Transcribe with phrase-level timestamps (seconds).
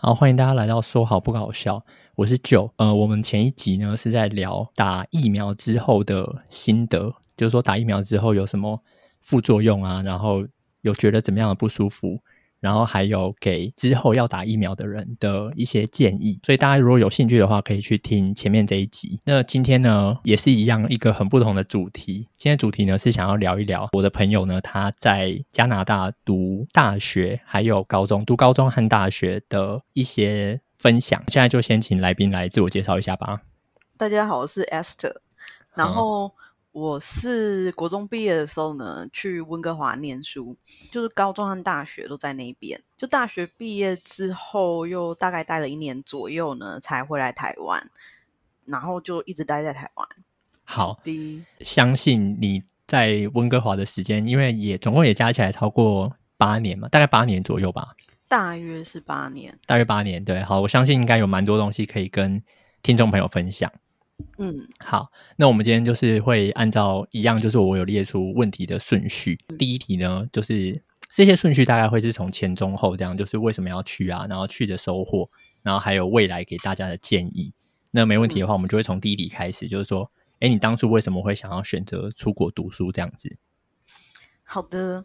[0.00, 1.84] 好，欢迎大家来到说好不搞笑，
[2.14, 2.72] 我是九。
[2.76, 8.80] 呃，我们前一集呢是在聊打疫苗之后的心得，就是说打疫苗之后有什么
[9.20, 10.46] 副作用啊，然后
[10.82, 12.16] 有觉得怎么样的不舒服。
[12.60, 19.20] 然后还有给之后要打疫苗的人的一些建议，所以大家如果有兴趣的话，可以去听前面这一集。
[19.24, 22.28] 那今天呢，也是一样一个很不同的主题。
[22.36, 31.22] 今天主题呢是想要聊一聊我的朋友呢，他在加拿大读大学，还有高中读高中和大学的一些分享。
[31.28, 33.42] 现在就先请来宾来自我介绍一下吧。
[33.96, 35.14] 大家好，我是 Esther，
[35.74, 36.32] 然后。
[36.78, 40.56] 嗯我是国中毕业的时候呢，去温哥华念书，
[40.92, 42.80] 就是高中和大学都在那边。
[42.96, 47.90] 就大学毕业之后，又大概待了一年左右呢，才回来台湾，
[48.64, 50.08] 然后就一直待在台湾。
[50.62, 57.96] 好的，相信你在温哥华的时间，因为也总共也加起来超过八年嘛，大概八年左右吧。
[58.28, 60.24] 大约是八年，大约八年。
[60.24, 62.40] 对，好，我相信应该有蛮多东西可以跟
[62.84, 63.72] 听众朋友分享。
[64.38, 69.38] 嗯，好，那我们今天就是会按照一样，就是我有列出问题的顺序。
[69.48, 75.28] 嗯、第一题呢，就是这些顺序大概会是从前中后这样，就是为什么要去啊，然后去的收获，
[75.62, 77.52] 然后还有未来给大家的建议。
[77.90, 80.10] 那没问题的话，嗯、我们就会从第一题开始，就是说，
[80.40, 83.36] 哎，你当初为什么会想要选择出国读书这样子？
[84.44, 85.04] 好的，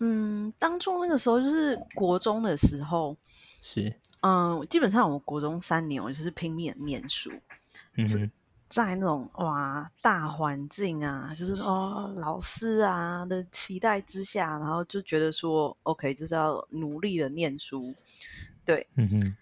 [0.00, 3.16] 嗯，当初那个时候就是国中的时候，
[3.62, 7.30] 是，嗯，基本上我国中三年我就是拼命念书，
[7.96, 8.30] 嗯哼。
[8.68, 17.94] 在那种哇大环境啊，就是哦老师啊的期待之下，然后就觉得说，OK，就是要努力的念书，
[18.64, 19.36] 对，嗯哼。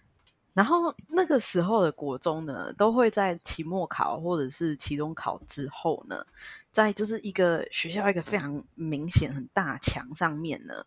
[0.53, 6.25] 然后那个时候的国中呢，都会在期末考或者是期中考之后呢，
[6.71, 10.85] 在就是一个学校一个非常明显很大墙上面呢，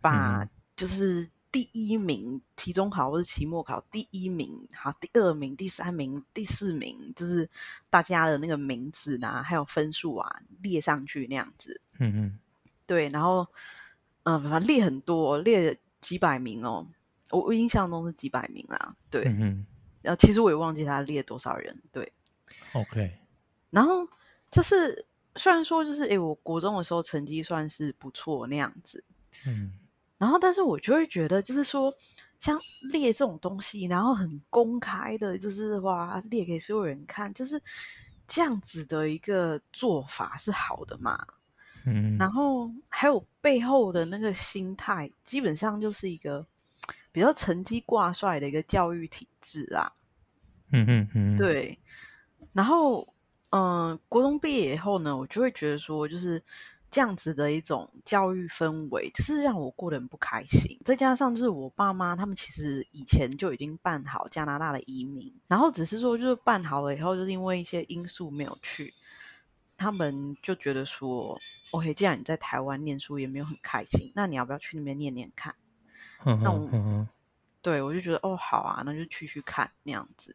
[0.00, 1.28] 把就是。
[1.50, 7.48] 第一名，期中考或是期末考第一名，好，第二名、第三名、第四名，就是
[7.88, 11.80] 大家的那个名字啊，还有分数啊，列上去那样子。
[11.98, 12.38] 嗯嗯，
[12.86, 13.46] 对，然后
[14.24, 16.86] 嗯，反正列很多，列几百名哦，
[17.30, 18.94] 我我印象中是几百名啦。
[19.10, 19.66] 对，嗯嗯，
[20.02, 21.82] 然后其实我也忘记他列多少人。
[21.90, 22.12] 对
[22.74, 23.18] ，OK。
[23.70, 24.06] 然后
[24.50, 29.02] 就是虽然说就是诶，我国中的时候成绩算是不错那样子。
[29.46, 29.72] 嗯。
[30.18, 31.94] 然后，但是我就会觉得，就是说，
[32.40, 32.58] 像
[32.92, 37.62] 列这种东西，然后很公开的，就是哇，列给所有人看，就是
[38.26, 41.24] 这样子的一个做法是好的嘛？
[41.86, 42.16] 嗯。
[42.18, 46.44] 然后还有背后的那个心态，基本上就是一个
[47.12, 49.92] 比较成绩挂帅的一个教育体制啊。
[50.72, 51.36] 嗯嗯嗯。
[51.36, 51.78] 对。
[52.52, 53.06] 然后，
[53.50, 56.42] 嗯、呃，国中毕业以后呢，我就会觉得说，就是。
[56.90, 60.78] 这样子的一种教育氛围，就是让我过得很不开心。
[60.84, 68.94] 再加上就是我爸妈他们其实以前就已经办好加拿大的移民，然后只是说就是办好了以后，就是因为一些因素没有去，
[69.76, 71.38] 他们就觉得说
[71.72, 75.54] ，OK，既然你在台湾念书也没有很开心，那你要不要去那边念念看？
[76.24, 77.06] 嗯、那我，嗯、
[77.60, 80.34] 对我就觉得哦，好啊，那就去去看那样子。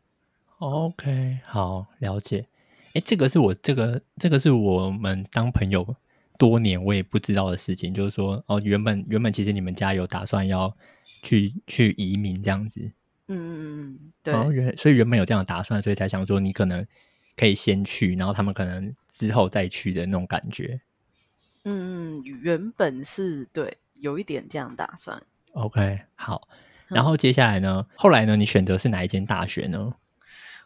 [0.59, 2.47] OK，好，了解。
[2.94, 5.96] 哎，这个是我这个这个是我们当朋友。
[6.38, 10.75] 多年我也不知道的事情，就是说哦，原本原本其实你们家有打算要
[11.21, 12.79] 去去移民这样子，
[13.27, 16.85] 嗯嗯嗯，对，然后原所以原本有这样的打算，所以才想说你可能
[17.38, 20.81] 可以先去，然后他们可能之后再去的那种感觉。
[21.66, 25.21] 嗯嗯，原本是对，有一点这样打算。
[25.53, 26.47] OK，好，
[26.88, 27.85] 然后接下来呢？
[27.88, 28.35] 嗯、后来呢？
[28.35, 29.94] 你选择是哪一间大学呢？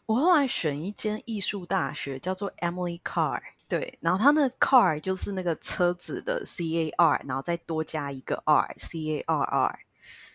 [0.06, 3.42] 我后来选一间艺术大学，叫做 Emily Carr。
[3.68, 9.80] 对，然后他那个 car 就是那个车子的 C A R，然后再多加一个 R，C A R R。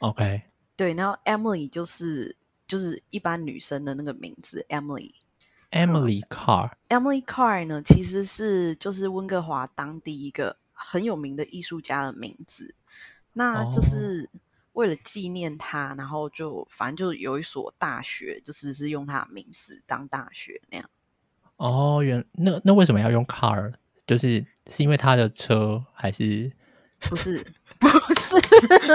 [0.00, 0.42] OK。
[0.76, 5.12] 对，然后 Emily 就是就是一般女生的那个名字 Emily。
[5.70, 6.72] Emily Carr。
[6.88, 12.74] Emily Carr 呢，其实是就是温哥华当地一个很有名的艺术家的名字。
[13.32, 14.28] 那就是
[14.72, 20.90] 为了纪念他，然后就反正就有一所大学，就是是用他的名字当大学那样。
[21.62, 23.72] 哦，原那那为什么要用 car？
[24.04, 26.50] 就是是因为他的车还是
[27.08, 27.38] 不是
[27.78, 28.36] 不是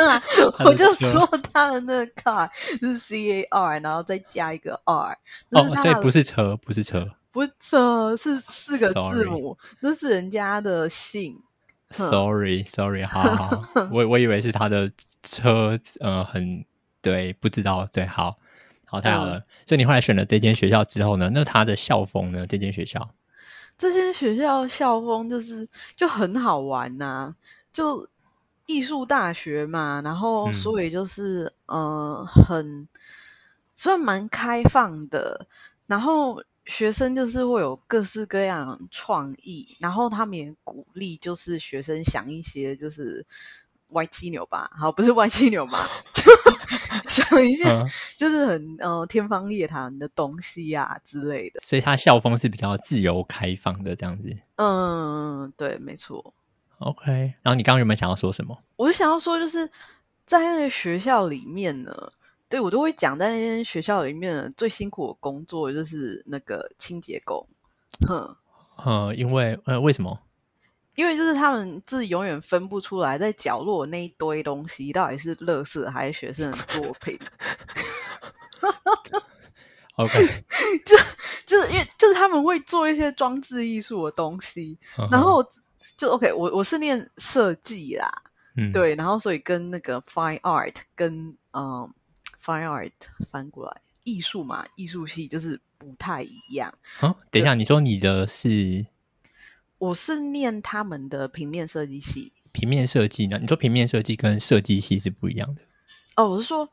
[0.05, 0.21] 啊？
[0.65, 5.17] 我就说他的那个 car 是 C A R，然后再加一个 R。
[5.51, 11.41] 哦，所以不是车，不是车，不是车，是四个字母，那是人家的姓。
[11.91, 13.61] Sorry，Sorry，好好，
[13.93, 14.91] 我我以为是他的
[15.23, 16.65] 车，呃，很
[17.01, 18.37] 对，不知道，对，好。
[18.89, 19.37] 好，太好了！
[19.37, 21.29] 嗯、所以你后来选了这间学校之后呢？
[21.33, 22.47] 那他的校风呢？
[22.47, 23.13] 这间学校，
[23.77, 25.67] 这间学校校风就是
[25.97, 27.35] 就很好玩呐、啊，
[27.73, 28.07] 就
[28.65, 32.87] 艺术大学嘛，然后所以就是、嗯、呃，很
[33.75, 35.47] 算蛮开放的，
[35.85, 43.25] 然后学生就是会有各式各样创意，然后他们也鼓励就是学生想一些就是
[43.89, 46.31] 歪七扭八， 好，不是歪七扭八，就
[47.07, 47.63] 想一些
[48.17, 51.61] 就是很呃天方夜谭的东西呀、啊、之类的。
[51.63, 54.29] 所以他校风是比较自由开放的这样子。
[54.55, 56.33] 嗯，对，没错。
[56.79, 57.11] OK，
[57.41, 58.57] 然后你刚刚有没有想要说什么？
[58.75, 59.67] 我是想要说，就是
[60.25, 61.91] 在那个学校里面呢，
[62.47, 67.47] 对我都会讲，在那间学校里面最辛苦的工作就是那个清洁工。
[68.07, 68.35] 哼，
[68.77, 70.19] 呃，因为呃，为什么？
[70.97, 77.17] 因为就是他们自己永远分不出来，在角落那一堆东西到底是垃圾还是学生的作品。
[79.95, 80.27] OK，
[80.85, 80.97] 就
[81.45, 85.11] 就是因为就是他们会做一些装置艺术的东西，uh -huh.
[85.11, 85.41] 然后。
[85.97, 88.07] 就 OK，我我是念设计啦，
[88.55, 91.91] 嗯，对，然后所以跟那个 Fine Art 跟嗯
[92.39, 92.91] Fine Art
[93.31, 96.71] 翻过来艺术嘛，艺术系就是不太一样。
[96.99, 98.85] 啊，等一下，你说你的是？
[99.77, 102.33] 我是念他们的平面设计系。
[102.51, 103.37] 平面设计呢？
[103.39, 105.61] 你说平面设计跟设计系是不一样的？
[106.15, 106.69] 哦，我是说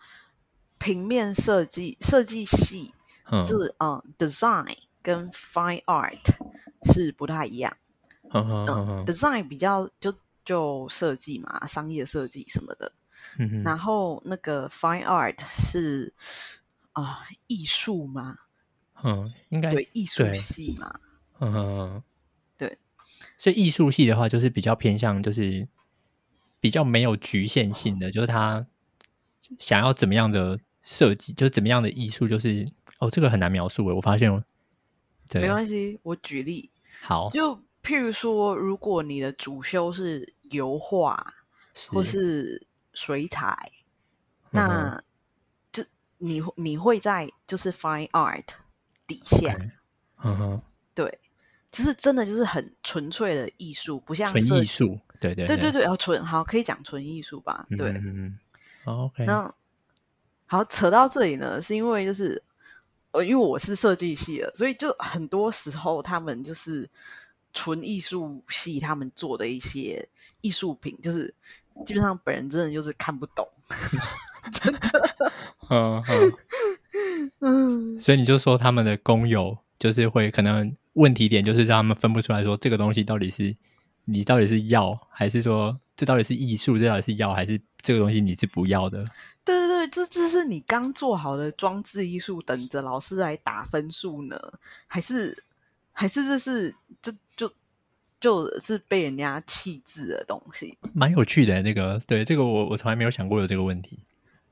[0.78, 2.92] 平面设计设计系，
[3.30, 6.20] 嗯，就是嗯 Design 跟 Fine Art
[6.84, 7.76] 是不太一样。
[8.36, 10.12] 嗯，design 比较就
[10.44, 12.90] 就设计嘛，商业设计什么的。
[13.38, 16.12] 嗯，然后那个 fine art 是
[16.92, 18.36] 啊，艺术吗？
[19.04, 20.98] 嗯，应该对艺术系嘛。
[21.38, 22.13] 嗯，对。
[23.38, 25.66] 所以艺术系的话，就是比较偏向，就是
[26.60, 28.66] 比较没有局限性的，就是他
[29.58, 32.66] 想要怎么样的设计，就是怎么样的艺术，就是
[32.98, 34.44] 哦，这个很难描述诶，我发现。
[35.28, 36.70] 对，没关系，我举例。
[37.00, 37.60] 好，就。
[37.84, 41.34] 譬如说，如果你的主修是油画
[41.90, 43.54] 或是水彩，
[44.52, 45.04] 嗯、那
[45.70, 45.84] 就
[46.16, 48.46] 你你会在就是 fine art
[49.06, 49.70] 底下，okay.
[50.22, 50.62] 嗯哼，
[50.94, 51.18] 对，
[51.74, 58.38] 就是真的就是很纯粹的艺术，不像纯艺术，对对对对对对，哦，纯好可以讲纯艺术吧，对，嗯嗯
[58.84, 59.52] ，OK，那
[60.46, 62.40] 好扯到这里呢，是因为就是
[63.10, 66.88] 呃，因为我是设计系的，所以就很多时候他们就是。
[67.56, 70.08] 纯艺术系他们做的一些
[70.40, 71.32] 艺术品，就是
[71.86, 73.48] 基本上本人真的就是看不懂，
[74.50, 74.90] 真的。
[75.70, 76.02] 嗯
[77.38, 83.54] 嗯，所以你就说他们的工友就是会可能问题点就是让他们分不出来说这个东西到底是
[84.06, 89.04] 你到底是要还是说这到底是艺术，这到底是要还是这个东西你是不要的？
[89.44, 94.36] 对对对，这这是你刚做好的装置艺术，等着老师来打分数呢，
[94.86, 95.44] 还是
[95.92, 97.12] 还是这是这？
[97.36, 97.52] 就
[98.48, 101.60] 就是被人家弃置的东西，蛮有趣的。
[101.60, 103.98] 那个，对这个我我从来没有想过有这个问题。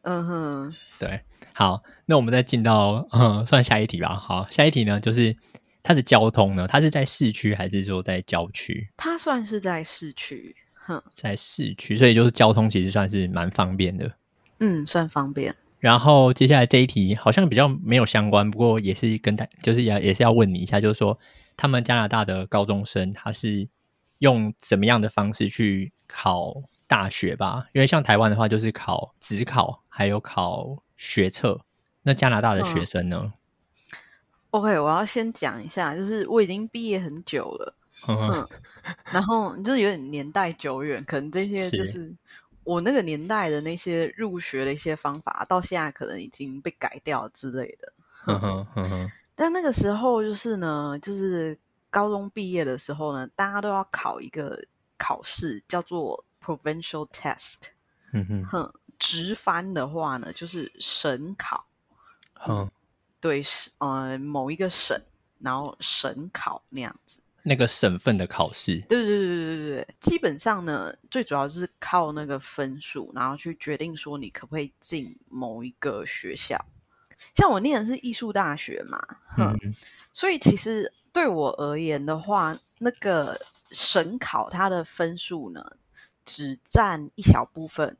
[0.02, 1.22] 嗯哼，对。
[1.54, 4.14] 好，那我们再进到嗯，算下一题吧。
[4.14, 5.34] 好，下一题呢，就是
[5.82, 8.88] 它的交通呢，它是在市区还是说在郊区？
[8.96, 14.12] 它算是在市区，哼，在市区，所以就是交通其实算是蛮方便的。
[14.60, 15.54] 嗯，算方便。
[15.78, 21.18] 然后接下来这一题好像比较没有相关，不过也是跟他，就是也也是要问你一下，就是说。
[21.54, 23.68] 他们加拿大的高中生，他是
[24.20, 26.54] 用怎么样的方式去考
[26.86, 27.68] 大学吧？
[27.74, 31.60] 因为像台湾的话，就是考职考，还有考学测。
[32.02, 33.20] 那加拿大的学生呢？
[33.22, 33.32] 嗯
[34.52, 37.74] ，OK，我要先讲一下，就是我已经毕业很久了，
[38.06, 38.48] 嗯，
[39.12, 42.14] 然后就是有点年代久远，可能这些就是
[42.64, 47.92] 我那个年代的那些入学的一些方法，到现在可能已经被改掉之类的。
[48.26, 49.12] 嗯哼，嗯哼。
[49.34, 51.58] 但那个时候就是呢，就是
[51.90, 54.62] 高中毕业的时候呢，大家都要考一个
[54.96, 57.70] 考试，叫做 provincial test。
[58.12, 61.66] 嗯哼，哼，直翻的话呢，就是省考。
[62.46, 62.70] 嗯，
[63.22, 65.00] 对，是呃某一个省，
[65.38, 67.20] 然后省考那样子。
[67.44, 68.80] 那个省份的考试。
[68.88, 76.64] 对对对对对对，基本上呢，最主要就是靠那个分数，然后去决定说你可不可以进某一个学校。
[77.34, 79.00] 像我念的是艺术大学嘛，
[79.36, 79.72] 哼、嗯，
[80.12, 83.38] 所以其实对我而言的话，那个
[83.70, 85.64] 省考它的分数呢，
[86.24, 87.96] 只占一小部分，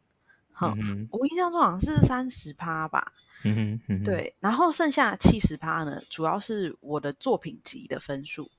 [0.52, 3.12] 哼、嗯，我印象中好像是三十趴吧，
[3.44, 8.50] 嗯哼，对，然后剩下七十趴呢，主要是我的作品集的分数。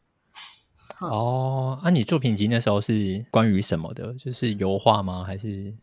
[1.00, 4.14] 哦，那、啊、你作品集那时候是关于什么的？
[4.16, 5.24] 就是油画吗？
[5.24, 5.74] 还是？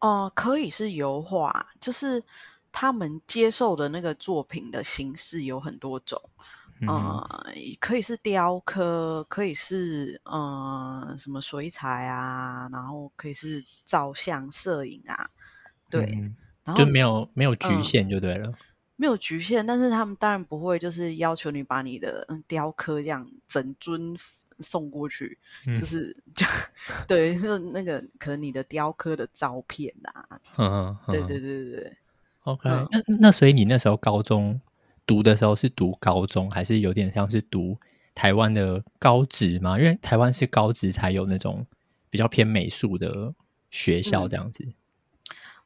[0.00, 2.22] 哦、呃，可以是油画，就是。
[2.74, 6.18] 他们接受的那个作品的形式有很多种，
[6.88, 7.44] 呃，
[7.78, 15.28] 可以是雕刻，可以是呃什么水彩啊，然后可以是照相、摄影啊，
[15.90, 18.54] 对，嗯、然后就没有没有局限就对了、呃，
[18.96, 24.16] 没有局限，但是他们当然不会就是要求你把你的雕刻这样整尊
[24.60, 26.46] 送过去，嗯、 就是就
[27.08, 31.96] 对，就是那个可能你的雕刻的照片啊，嗯嗯，对对对对对
[32.44, 34.60] ，OK，、嗯、那那所以你那时候高中。
[35.04, 37.76] 读的时候是读高中，还是有点像是读
[38.14, 39.76] 台湾的高职吗？
[39.76, 41.66] 因为台湾是高职才有那种
[42.08, 43.34] 比较偏美术的
[43.68, 44.64] 学校这样子。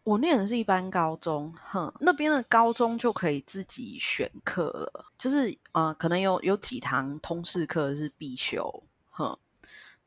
[0.06, 9.36] 嗯、我念的是一般高中，哼，那边的高中就可以自己选课了，就是呃，可能有有几堂通识课是必修，哼，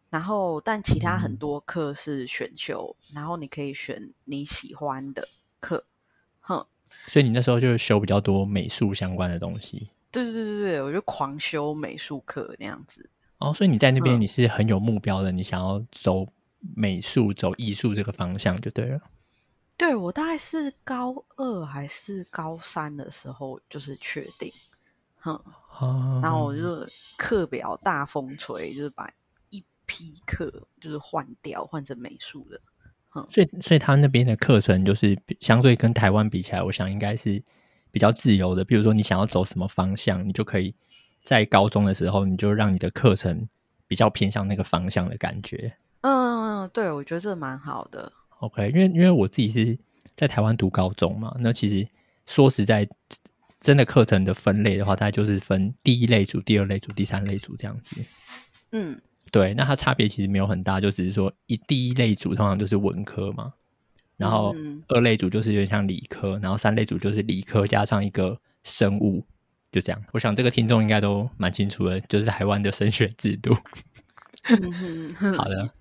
[0.10, 5.28] 然后但其他很多课是选修，嗯、然后你可以选你喜欢的
[5.60, 5.84] 课，
[6.40, 6.66] 哼。
[7.08, 9.90] 所以你那时候就是修比较多美术相关的东西。
[10.12, 13.08] 对对对对，我就狂修美术课那样子。
[13.38, 16.26] 哦，所以你在那边你是很有目标的，嗯、你想要走
[16.76, 19.00] 美术、走艺术这个方向就对了。
[19.80, 24.52] 对，我大概是高二还是高三的时候就是确定，
[25.16, 25.34] 哼，
[25.80, 26.86] 啊、然后我就
[27.18, 29.10] 课表大风吹，就是把
[29.50, 32.60] 一批课就是换掉，换成美术的。
[33.32, 37.42] 所以，所以他那边的课程就是相对跟台湾比起来，我想应该是
[37.90, 38.66] 比较自由的。
[38.66, 40.76] 比如说，你想要走什么方向，你就可以
[41.24, 43.48] 在高中的时候，你就让你的课程
[43.88, 45.78] 比较偏向那个方向的感觉。
[46.02, 48.12] 嗯，对，我觉得这蛮好的。
[48.40, 49.78] OK，因为因为我自己是
[50.16, 51.88] 在台湾读高中嘛，那其实
[52.26, 52.88] 说实在，
[53.60, 58.02] 真的课程的分类的话，大概就是分第一类组、第二类组、第三类组这样子。
[58.72, 59.00] 嗯。
[59.32, 63.54] 对，那它差别其实没有很大，就只是说一第一类组通常就是文科嘛，
[64.18, 64.56] 然后
[64.88, 69.24] 二类组就是有点像理科，然后三类组就是理科加上一个生物，
[69.72, 70.04] 就这样。
[70.14, 73.54] 我想这个听众应该都蛮清楚的，就是台湾的升学制度。
[75.38, 75.72] 好的，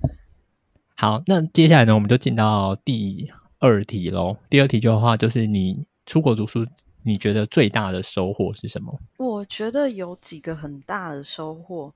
[1.01, 4.37] 好，那接下来呢，我们就进到第二题喽。
[4.51, 6.67] 第二题就的话，就是你出国读书，
[7.05, 8.99] 你觉得最大的收获是什么？
[9.17, 11.95] 我觉得有几个很大的收获。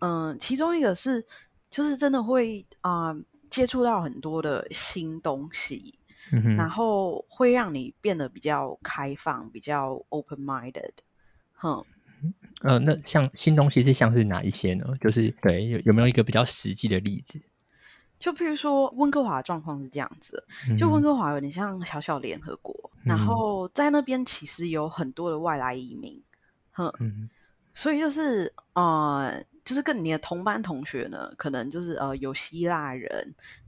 [0.00, 1.24] 嗯，其中一个是，
[1.70, 5.94] 就是真的会啊、呃、接触到很多的新东西，
[6.32, 10.90] 嗯、然后会让你变得比较开放，比较 open minded。
[11.52, 11.84] 哼，
[12.62, 14.84] 呃，那像新东西是像是哪一些呢？
[15.00, 17.40] 就是对，有有没有一个比较实际的例子？
[18.20, 20.46] 就譬如说温哥华的状况是这样子，
[20.78, 26.22] 就温哥华有点像小小联合国，嗯、然后在那边其实有很多的外来移民，
[26.70, 27.28] 哼，嗯、
[27.74, 29.42] 所以就是呃。
[29.62, 33.08] 就是跟你的同班同学呢，可能就是呃有希腊人，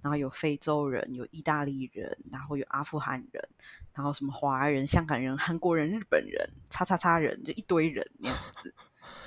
[0.00, 3.48] 然后有非洲人，有意大利人，然后有阿富汗人，
[3.94, 8.74] 然后什么华人、香港人、韩国人、日本人，叉叉叉人，就一堆人那样子。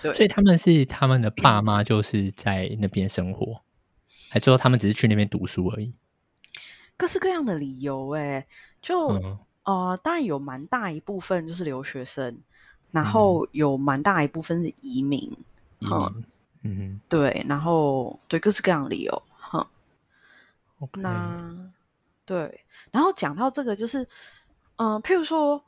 [0.01, 3.61] 对，所以他们是他们的爸妈就是在那边生活，
[4.29, 5.93] 还最后他们只是去那边读书而已。
[6.97, 8.47] 各式各样的理由哎，
[8.81, 12.37] 就、嗯、呃当然有蛮大一部分就是留学生，
[12.91, 15.31] 然后有蛮大一部分是移民。
[15.81, 16.23] 嗯
[16.67, 19.69] 嗯哼，对，然后对各式各样的理由，哈
[20.79, 21.01] ，Okay.
[21.01, 21.71] 那
[22.25, 24.01] 对，然后讲到这个，就是
[24.77, 25.59] 嗯、呃，譬如说，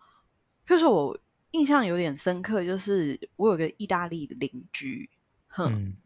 [0.66, 1.20] 譬如说我
[1.52, 5.08] 印象有点深刻，就是我有个意大利的邻居，
[5.50, 5.98] 哼，嗯、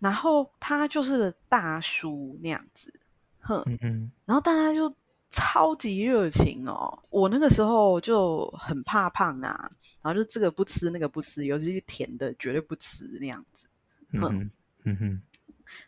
[0.00, 2.92] 然后他就是个大叔那样子，
[3.38, 4.92] 哼，嗯嗯，然后大家就
[5.28, 9.70] 超级热情哦，我那个时候就很怕胖啊，
[10.02, 13.68] 然后就这个不吃那个不吃，尤其是甜的绝对不吃那样子。
[14.12, 14.50] 嗯
[14.84, 15.22] 嗯哼，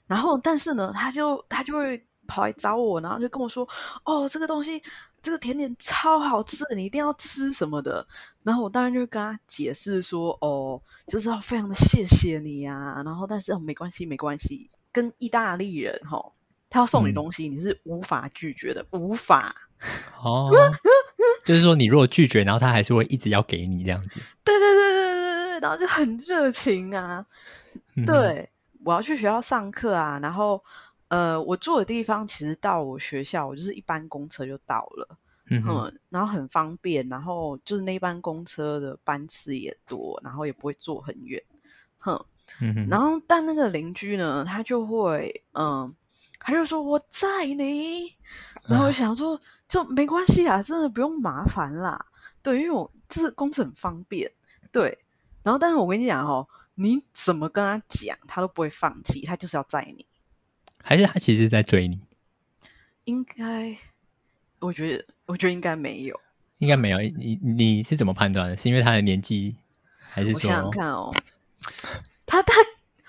[0.07, 3.69] 然后但是呢，他就他就会跑来找我，然后就跟我说
[4.05, 4.81] ：“哦，这个东西，
[5.23, 8.07] 这个甜点超好吃，你一定要吃什么的。”
[8.43, 14.71] 然后我当然就跟他解释说：“哦，就是要非常的谢谢你呀。”然后但是哦，没关系，没关系。
[14.91, 16.33] 跟意大利人哈、哦，
[16.69, 19.55] 他要送你东西，嗯、你是无法拒绝的，无法。
[20.23, 20.51] 哦，
[21.45, 24.21] 就是说你如果拒绝，然后他还是会一直要给你这样子。
[24.45, 27.25] 对对对对对对，然后就很热情啊。
[28.05, 28.51] 对，
[28.85, 30.63] 我要去学校上课啊，然后
[31.13, 35.19] 呃，我住的地方其实到我学校，我就是一班公车就到了，
[35.51, 41.39] 嗯，嗯，然后很方便，然后就是那班公车的班次也多，然后也不会坐很远，
[41.99, 42.19] 哼，
[42.63, 45.95] 嗯哼，然后但那个邻居呢，他就会，嗯，
[46.39, 48.17] 他就说我载你，
[48.67, 49.39] 然后我想说
[49.69, 52.07] 就没关系啊，真的不用麻烦啦，
[52.43, 54.33] 对，因为我这公车很方便，
[54.71, 54.99] 对，
[55.43, 56.49] 然后但是我跟你讲哦。
[56.75, 60.07] 你怎么跟他讲，他都不会放弃，他就是要载你。
[60.83, 62.01] 还是他其实在追你？
[63.05, 63.77] 应该，
[64.59, 66.21] 我觉得，我觉得应该没有，
[66.59, 66.99] 应该没有。
[66.99, 68.57] 你你是怎么判断的？
[68.57, 69.57] 是因为他的年纪，
[69.99, 70.33] 还是？
[70.33, 71.13] 我想想看哦，
[72.27, 72.53] 他他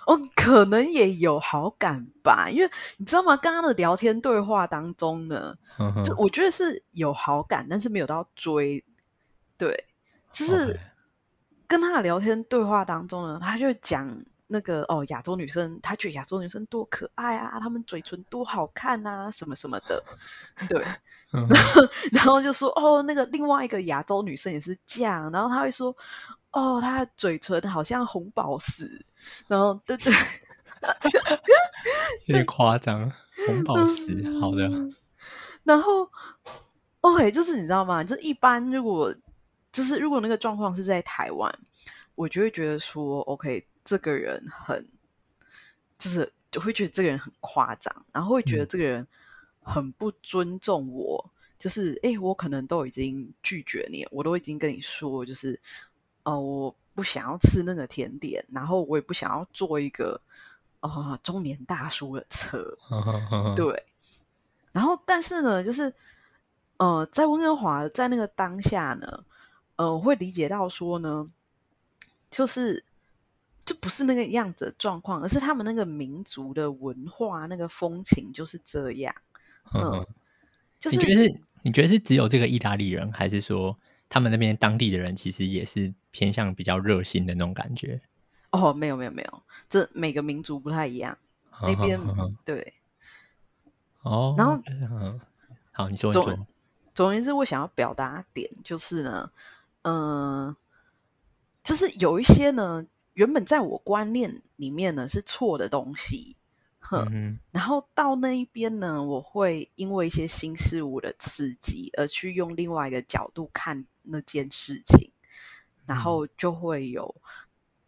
[0.07, 3.37] 哦，可能也有好感吧，因为你知道吗？
[3.37, 5.55] 刚刚的聊天对话当中呢，
[6.03, 8.83] 就我觉得是有好感，但是没有到追。
[9.57, 9.85] 对，
[10.31, 10.79] 就是
[11.67, 14.23] 跟他的聊天对话当中呢，他就讲。
[14.53, 20.01] 那个哦，亚洲女生，她觉得亚洲女生多可爱啊，她们嘴唇多好看啊，什么什么的，
[20.69, 20.85] 对。
[21.33, 21.81] 然后，
[22.13, 25.89] 然后就说哦，那个另外一个亚洲女生也是这样，然后她会说
[26.51, 29.03] 哦，她的嘴唇好像红宝石，
[29.47, 30.13] 然后对对，
[32.29, 33.11] 有点夸张，
[33.47, 34.69] 红宝石，好的。
[35.63, 36.07] 然后
[37.01, 38.03] ，OK，就是你知道吗？
[38.03, 39.11] 就是一般如果
[39.71, 41.51] 就是如果那个状况是在台湾，
[42.13, 43.67] 我就会觉得说 OK。
[43.83, 44.87] 这个人很，
[45.97, 49.05] 就是就会觉得这个人很夸张，然后会觉得这个人
[49.61, 51.23] 很不尊重我。
[51.27, 55.59] 嗯、就是，哎，我可能都已经拒绝你，我都已经跟你说，就是，
[56.23, 60.19] 呃，我不想要吃那个甜点，然后我也不想要坐一个
[60.79, 62.77] 呃中年大叔的车。
[63.55, 63.85] 对。
[64.71, 65.93] 然后，但是呢，就是，
[66.77, 69.23] 呃，在温哥华，在那个当下呢，
[69.75, 71.27] 呃，我会理解到说呢，
[72.31, 72.85] 就是。
[73.65, 79.15] 就不是那个样子的状况，而是他们那个民族的文化、那个风情就是这样。
[79.73, 80.07] 嗯，嗯
[80.77, 81.39] 就是你觉得是？
[81.61, 83.77] 你觉得是只有这个意大利人，还是说
[84.09, 88.01] 他们那边当地的人其实也是偏向比较热心的那种感觉？
[88.51, 91.17] 哦，没有没有没有，这每个民族不太一样。
[91.61, 91.97] 那边、
[92.43, 92.73] 对。
[94.01, 95.21] 哦，然后、嗯、
[95.71, 96.25] 好，你说你说。
[96.25, 96.47] 总
[96.93, 99.31] 总而言之，我想要表达点就是呢，
[99.83, 100.57] 嗯、呃，
[101.63, 102.85] 就是有一些呢。
[103.13, 106.35] 原本在我观念里面呢是错的东西，
[106.79, 115.11] 哼、嗯，然后到那一边呢，我会因为一些新事物的刺激而去用另外一个角度看那件事情，
[115.85, 117.15] 然后就会有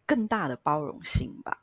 [0.06, 1.58] 更大的包容性吧。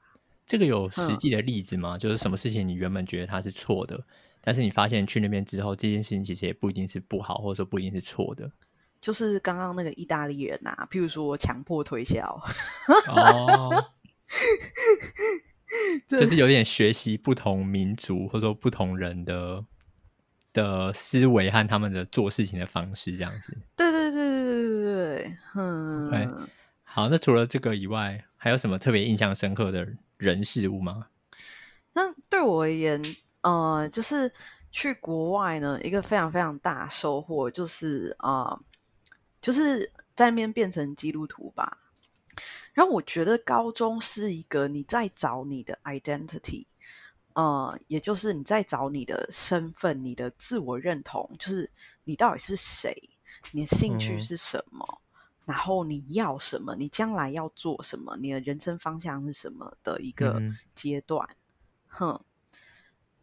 [0.46, 1.98] 这个有实际的例子吗？
[1.98, 4.04] 就是什么事情你原本觉得它是错的，
[4.42, 8.52] 但是你发现去那边之后，这件事情其实也不一定是不好，或者说不一定是错的。
[9.04, 12.24] 就是刚刚那个意大利人呐、啊，譬如说我强迫推销，
[13.10, 13.70] 哦，
[16.08, 19.66] 就是有点学习不同民族或者说不同人的
[20.54, 23.58] 的思维和他们的做事情的方式，这样子。
[23.76, 26.10] 对对对对对对对，嗯。
[26.10, 26.48] Okay.
[26.84, 29.86] 好，那除了这个以外，还有什么特别印象深刻的
[30.18, 31.08] 人事物吗？
[31.92, 33.02] 那对我而言，
[33.42, 34.32] 呃，就是
[34.72, 38.44] 去国外呢，一个非常非常大收获就是啊。
[38.44, 38.60] 呃
[39.44, 41.80] 就是在那边变成基督徒吧，
[42.72, 46.66] 然后我觉得高中是一个你在找你的 identity，
[47.34, 51.70] 呃，也就是你在找你的身份、你的自我认同，就是
[52.06, 52.96] 你到底是谁，
[53.52, 60.42] 你的兴趣是什么，嗯、然后你要什么，你将来要做什么，你的人生方向是什么的一个
[60.74, 61.28] 阶段，
[62.00, 62.26] 嗯、哼，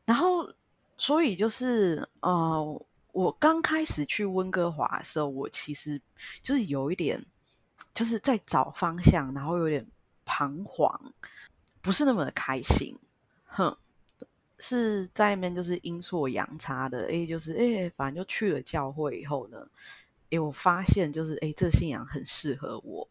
[0.04, 0.52] 然后
[0.98, 2.86] 所以就是呃。
[3.12, 6.00] 我刚开始去温哥华的时候，我其实
[6.40, 7.24] 就是有一点，
[7.92, 9.86] 就是在找方向，然后有点
[10.24, 11.12] 彷徨，
[11.80, 12.96] 不是那么的开心。
[13.44, 13.76] 哼，
[14.58, 19.66] 是在那边就是阴错阳差的，哎，就是哎，反正就去了教会以后呢，
[20.30, 23.08] 哎，我发现就是哎，这信仰很适合我。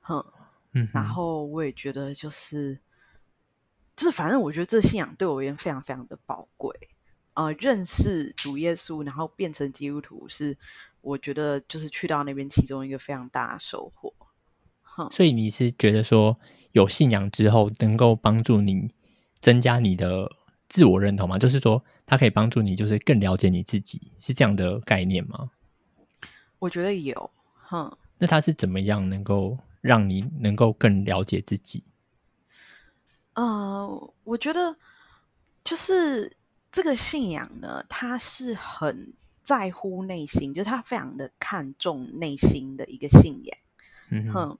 [0.00, 0.24] 哼，
[0.72, 2.78] 嗯，然后我也觉得就是，
[3.96, 6.76] 就是反正我觉得这信仰对我而言非常非常的宝贵。
[7.34, 10.54] 呃，认识主耶稣，然后变成基督徒，是
[11.00, 14.12] 我觉得就是去到那边其中一个非常大的收获。
[14.82, 16.38] 哼，所以你是觉得说
[16.72, 18.90] 有信仰之后，能够帮助你
[19.40, 20.30] 增加你的
[20.68, 21.38] 自我认同吗？
[21.38, 25.52] 就是说，它可以帮助你，就是更了解你自己，是这样的概念吗？
[26.58, 27.30] 我觉得有。
[27.54, 31.82] 哼，那它是怎么样能够让你能够更了解自己？
[33.32, 34.76] 呃，我觉得
[35.64, 36.36] 就是。
[36.72, 43.58] 这个信仰呢，他是很在乎内心，就是他非常的看重内心的一个信仰。
[44.10, 44.58] 嗯哼，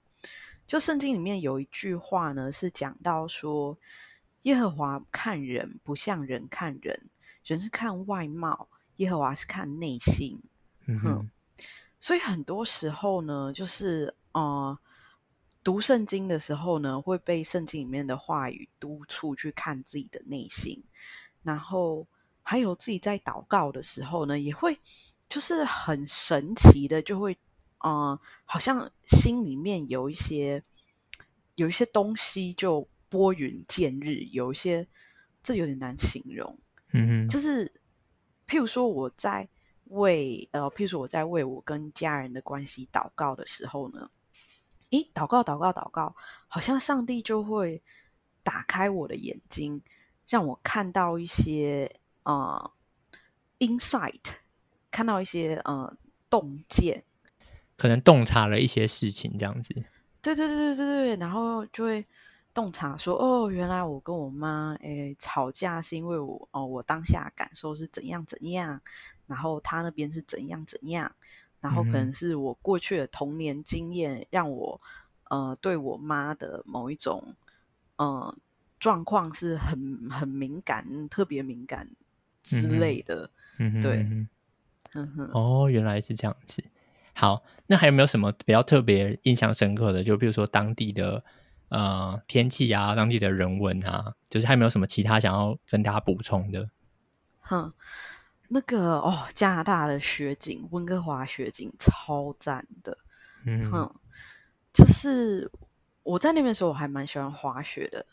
[0.67, 3.77] 就圣经里面有一句话呢，是讲到说，
[4.43, 7.09] 耶和华看人不像人看人，
[7.43, 10.39] 人是看外貌，耶和华是看内心。
[10.85, 11.29] 嗯哼，
[11.99, 14.77] 所以很多时候呢，就是呃，
[15.63, 20.83] 读圣经的时候呢，会被圣经里面的话语督促去看自己的内心。
[21.43, 22.07] 然后
[22.41, 24.79] 还有自己在祷告的时候呢，也会
[25.29, 27.37] 就是很神奇的，就会
[27.85, 30.63] 嗯，好像心里面有一些
[31.55, 34.87] 有一些东西就拨云见日，有一些
[35.41, 36.57] 这有点难形容，
[36.93, 37.67] 嗯哼，就是
[38.47, 39.47] 譬如说我在
[39.85, 44.09] 为呃，譬如说我在为我跟家人的关系祷告的时候呢，
[44.91, 46.15] 诶，祷告，祷告，祷告，
[46.47, 47.83] 好像上帝就会
[48.43, 49.81] 打开我的眼睛，
[50.27, 52.71] 让我看到一些呃
[53.59, 54.21] insight，
[54.89, 55.95] 看到一些呃
[56.29, 57.03] 洞见，
[57.77, 59.73] 可能洞察了一些事情，这样子。
[60.21, 62.05] 对对对对对对，然后就会
[62.53, 68.81] 洞察说，哦，原来我跟我妈诶吵架是因为我哦，我当下感受是怎样怎样，
[69.27, 71.13] 然后她那边是怎样怎样。
[71.59, 74.81] 然后可能是我过去的童年经验，让我
[75.29, 77.35] 呃对我妈的某一种
[77.95, 78.35] 呃
[78.83, 81.89] 状况是很很敏感，特别敏感
[82.41, 83.29] 之类的。
[83.57, 84.05] 嗯，对，
[84.93, 85.29] 嗯哼。
[85.31, 86.61] 哦，原来是这样子。
[87.13, 90.03] 好，那还有没有什么比较特别、印象深刻的？
[90.03, 91.23] 就比如说当地的
[91.69, 96.69] 呃天气啊，当地的人文啊，就是还有没有什么其他想要跟大家补充的？
[97.39, 97.73] 哼。
[98.49, 102.95] 那个哦，加拿大的雪景，温哥华雪景超赞的，
[103.45, 103.95] 嗯哼，
[104.71, 105.49] 就是
[106.03, 108.05] 我在那边的时候，我还蛮喜欢滑雪的，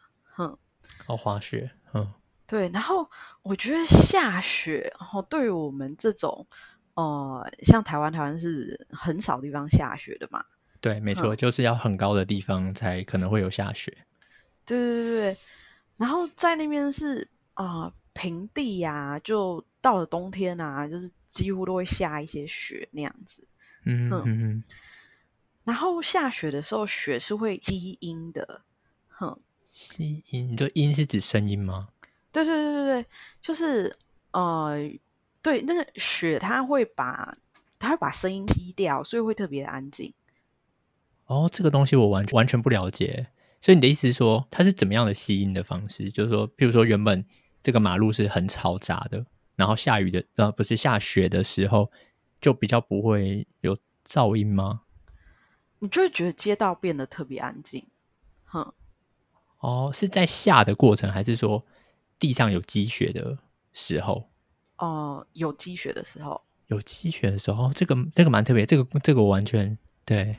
[0.48, 0.58] 哼，
[1.06, 2.12] 哦，滑雪，嗯，
[2.46, 3.08] 对，然后
[3.42, 6.46] 我觉得下雪，然后对于我们这种，
[6.94, 10.44] 呃，像台湾，台湾是很少地方下雪的嘛，
[10.80, 14.06] 对，没错，就是要很高的地方才可能会有下雪，
[14.64, 15.36] 对对对对，
[15.96, 17.84] 然后在那边是啊。
[17.84, 23.46] 呃平地呀、啊，就到了冬天啊，就是几乎都会下一些雪那样子。
[23.84, 24.64] 嗯嗯嗯。
[25.62, 28.62] 然后下雪的时候，雪是会积阴的。
[29.08, 30.52] 哼，吸音？
[30.52, 31.88] 你说音是指声音吗？
[32.32, 33.06] 对对对对对，
[33.40, 33.96] 就是
[34.32, 34.76] 呃，
[35.40, 37.34] 对，那个雪它会把
[37.78, 40.12] 它会把声音吸掉，所以会特别的安静。
[41.26, 43.28] 哦，这个东西我完完全不了解。
[43.60, 46.10] 所以你的意思是说，它是怎么样的吸音的方式？
[46.10, 47.24] 就是说，譬如说原本。
[47.62, 51.92] 这个马路是很嘈杂的，然后下雨的呃不是下雪的时候，
[52.40, 54.80] 就比较不会有噪音吗？
[55.80, 57.86] 你就会觉得街道变得特别安静，
[58.44, 58.72] 哼。
[59.60, 61.64] 哦，是在下的过程，还是说
[62.18, 63.38] 地上有积雪的
[63.72, 64.28] 时候？
[64.78, 70.36] 哦、呃，有积雪的时候，有积雪的时候，这个这个蛮特别，这个这个我完全对。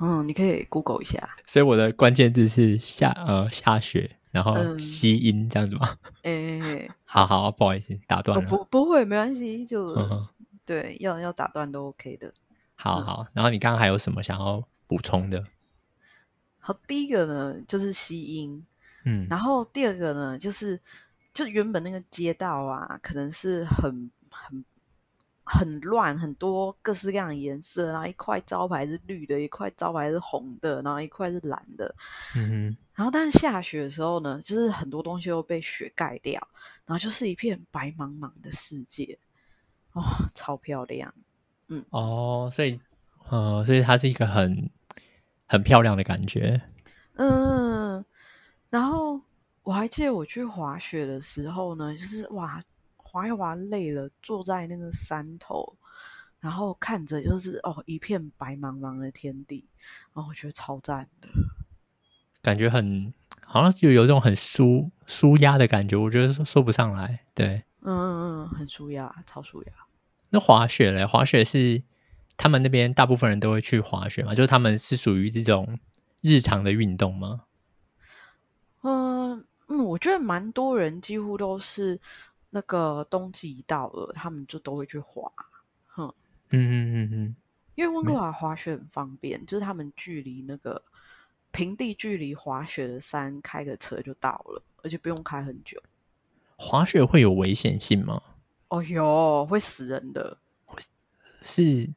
[0.00, 1.28] 嗯，你可以 Google 一下。
[1.46, 4.16] 所以我的关键字是下呃下雪。
[4.32, 5.98] 然后吸音这样子吗？
[6.22, 8.48] 哎、嗯，好好，不好意思，打断了。
[8.48, 10.28] 不，不会，没关系，就、嗯、
[10.64, 12.32] 对，要要打断都 OK 的。
[12.76, 15.44] 好好，然后你刚刚还有什么想要补充的？
[16.60, 18.64] 好，第一个呢就是吸音，
[19.04, 20.78] 嗯，然后第二个呢就是，
[21.32, 24.64] 就原本那个街道啊，可能是很很。
[25.52, 31.92] 很乱，很多各式各样的颜色，然后一块招牌是绿的，一块招牌是红的，然后一块是蓝的。
[32.36, 32.76] 嗯哼。
[32.94, 36.40] 然后，但是下雪的时候呢，就是很多东西都被雪盖掉，
[36.86, 39.18] 然后就是一片白茫茫的世界。
[39.92, 41.12] 哦，超漂亮。
[41.66, 41.84] 嗯。
[41.90, 42.78] 哦，所以，
[43.28, 44.70] 呃，所以它是一个很
[45.50, 46.62] 很漂亮的感觉。
[47.16, 48.04] 嗯。
[48.70, 49.20] 然后
[49.62, 52.62] 我还记得我去滑雪的时候呢，就是哇。
[53.12, 55.76] 滑一滑累了，坐在那个山头，
[56.38, 59.66] 然后看着就是哦一片白茫茫的天地，
[60.14, 61.28] 然后我觉得超赞的，
[62.40, 63.12] 感觉很
[63.44, 69.72] 好像就有这种很舒舒压的感觉，我觉得说说不上来，对，嗯嗯嗯，很舒压，超舒压。
[70.28, 71.04] 那滑雪嘞？
[71.04, 71.82] 滑雪是
[72.40, 74.34] 他们那边大部分人都会去滑雪嘛？
[74.34, 75.78] 就是他们是属于这种
[76.22, 77.42] 日常的运动吗？
[78.80, 82.00] 嗯嗯，我觉得蛮多人几乎都是。
[82.52, 85.30] 那个冬季一到了，他们就都会去滑，
[85.86, 86.12] 哼，
[86.50, 87.36] 嗯嗯嗯嗯，
[87.76, 90.82] 因为温哥华滑雪很方便，就是他们距离那个
[91.52, 95.80] 平地距离滑雪的山开个车就到了，而且不用开很久。
[96.56, 98.20] 滑雪会有危险性吗？
[98.66, 100.36] 哦哟，会死人的，
[101.42, 101.90] 是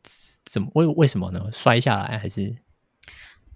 [0.45, 1.49] 怎么为为什么呢？
[1.51, 2.55] 摔下来还是？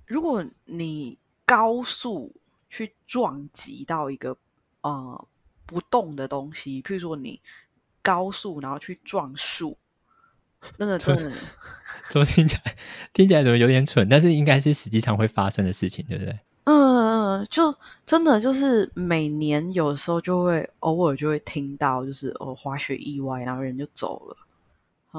[0.05, 2.35] 如果你高速
[2.69, 4.37] 去撞击到一个
[4.81, 5.27] 呃。
[5.69, 7.41] 不动的东西，譬如说你
[8.01, 9.77] 高速然后去撞树，
[10.77, 11.29] 那个 真的，
[12.09, 12.77] 怎么听起来
[13.11, 14.07] 听起来怎么有点蠢？
[14.07, 16.39] 但是应该是实际上会发生的事情，对不对？
[16.63, 24.37] 嗯嗯，就真的就是每年有时候就会偶尔就会听到，就是哦滑雪意外，然后人就走了。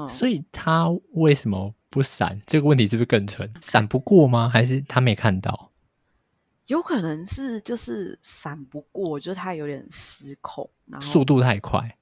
[0.05, 2.41] 嗯，所以他为什么不闪？
[2.45, 3.51] 这个问题是不是更蠢？
[3.61, 4.47] 闪不过吗？
[4.47, 5.71] 还是他没看到？
[6.67, 11.97] 有可能是就是闪不过，就是他有点失控，然后速度太快。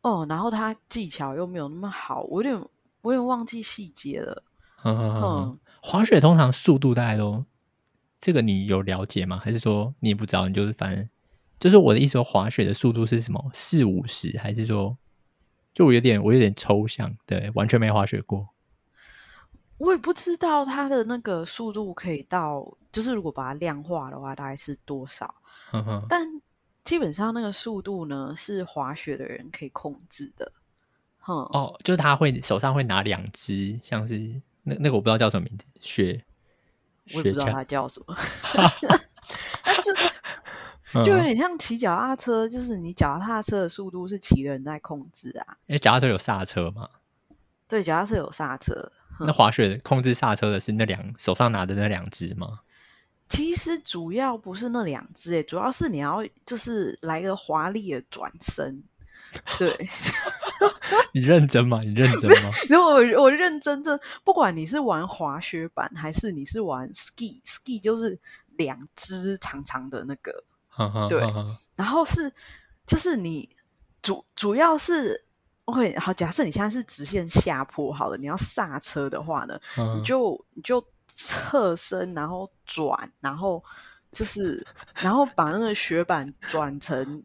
[0.00, 2.68] 哦，然后他技巧又没有那么好，我有点
[3.02, 4.42] 我有点忘记细节了。
[4.82, 5.58] 嗯嗯嗯。
[5.80, 7.44] 滑雪通常速度大概都，
[8.18, 9.40] 这个你有了解吗？
[9.42, 10.48] 还是说你也不知道？
[10.48, 11.08] 你就是反正
[11.60, 13.48] 就是我的意思说，滑雪的速度是什么？
[13.54, 14.36] 四五十？
[14.38, 14.98] 还是说
[15.74, 17.14] 就我有点我有点抽象？
[17.26, 18.48] 对，完全没滑雪过。
[19.78, 25.34] 我也不知道它的那个速度可以到，就是如果把它量化的话，大概是多少？
[25.72, 26.26] 嗯哼，但
[26.84, 30.52] 基本上那个速度呢，是滑雪的人可以控制的。
[31.18, 36.24] 哼，哦，就是他会手上会拿两只，像是那那个我不知道叫什么名字，雪，
[37.14, 38.14] 我也不知道它叫什么
[39.82, 39.92] 就
[41.04, 45.56] 就有点像骑脚踏车，就是你脚踏车的速度是骑的人在控制啊。
[45.66, 46.88] 因为脚踏车有刹车吗？
[47.68, 48.92] 对，脚踏车有刹车。
[49.20, 52.60] 那滑雪控制刹车的是那两手上拿的那两只吗？
[53.28, 58.82] 其实主要不是那两只，诶，主要是你要就是来个华丽的转身。
[59.58, 59.74] 对，
[61.14, 61.80] 你认真吗？
[61.82, 62.50] 你认真吗？
[62.68, 68.20] 如果我我认真真，不管你是玩滑雪板还是你是玩 ski，ski 就是
[68.56, 70.44] 两只长长的那个，
[71.08, 71.20] 对，
[71.76, 72.32] 然后是
[72.86, 73.48] 就是你
[74.00, 75.24] 主主要是。
[75.66, 83.62] OK，好，假设你现在是直线下坡，好了，你要刹车的话呢，嗯、你就你就侧身，然后转，然后
[84.10, 87.22] 就是，然后把那个雪板转成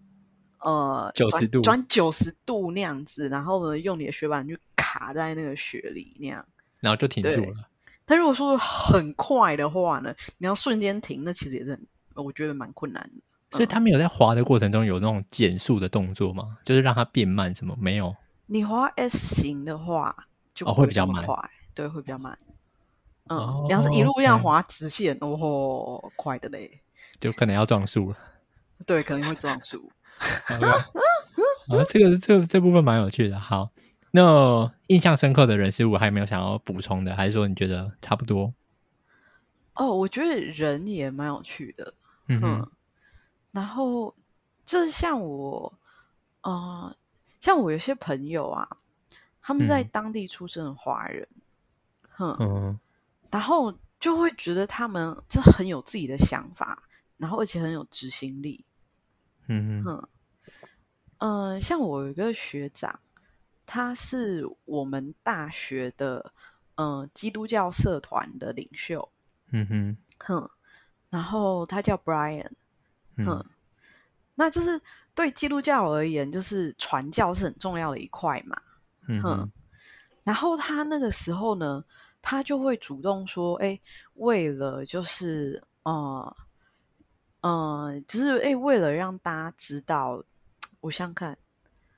[0.59, 6.45] 呃九十度，转九十度那样子，然后呢，用你的雪板去卡在那个雪里那样，
[6.79, 7.69] 然后就停住了。
[8.05, 13.23] 但如果说很快的话呢，你要瞬间停，那其实也是很，我觉得蛮困难的。
[13.57, 16.57] 所以他们有在滑的过程中有那种减速的动作吗？
[16.63, 17.75] 就是让它变慢什么？
[17.79, 18.15] 没有。
[18.45, 20.15] 你滑 S 型的话，
[20.53, 21.25] 就会，会比较慢，
[21.73, 22.37] 对，会比较慢。
[23.29, 26.79] 嗯，哦、你要是一路这样滑直线，哦，哦，快的嘞，
[27.19, 28.17] 就可能要撞树了。
[28.85, 29.91] 对，可能会撞树。
[30.17, 30.87] 啊，
[31.89, 33.37] 这个这这部分蛮有趣的。
[33.37, 33.71] 好，
[34.11, 37.15] 那印象深刻的人事物还有没有想要补充的？
[37.15, 38.53] 还是说你觉得差不多？
[39.73, 41.93] 哦，我觉得人也蛮有趣的。
[42.29, 42.71] 嗯，嗯，
[43.57, 44.13] 然后
[44.63, 45.79] 就是像我，
[46.41, 46.51] 啊、
[46.85, 46.97] 呃。
[47.39, 48.67] 像我有些朋友啊，
[49.41, 51.25] 他们在当地出生的华人，
[52.17, 52.79] 嗯、哼，嗯、
[53.31, 56.83] 然后就会觉得他们这很有自己的想法，
[57.15, 58.65] 然后而且很有执行力，
[59.47, 60.09] 嗯哼，
[61.19, 62.99] 嗯、呃，像我有一个学长，
[63.65, 66.33] 他是我们大学的
[66.75, 69.11] 嗯、呃、基督教社团的领袖，
[69.51, 70.49] 嗯哼，哼，
[71.11, 72.49] 然后他叫 Brian，
[73.25, 73.45] 哼，嗯、
[74.35, 74.81] 那就是。
[75.17, 78.55] 对基督教而言，就是传教是很重要的一块嘛。
[79.07, 79.51] 嗯哼，
[80.23, 81.83] 然后他那个时候呢，
[82.21, 83.81] 他就会主动说：“哎，
[84.13, 86.37] 为了就是，呃，
[87.41, 90.23] 呃，就是哎，为了让大家知道，
[90.81, 91.35] 我想看，